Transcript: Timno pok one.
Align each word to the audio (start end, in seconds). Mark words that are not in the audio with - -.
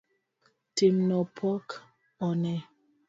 Timno 0.75 1.19
pok 1.35 1.67
one. 2.27 2.53